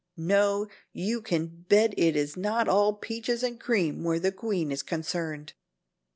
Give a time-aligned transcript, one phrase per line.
[0.17, 4.81] No, you can bet it is not all 'peaches and cream' where the queen is
[4.81, 5.53] concerned."